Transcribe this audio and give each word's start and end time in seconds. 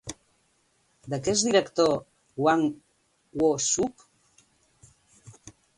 De 1.13 1.19
què 1.27 1.35
és 1.35 1.43
director 1.49 1.93
Hwang 2.41 2.65
Woo-Suk? 3.43 4.07